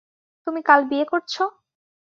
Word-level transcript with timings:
তুমি 0.47 0.59
কাল 0.65 0.81
বিয়ে 0.89 1.05
করছো! 1.05 1.43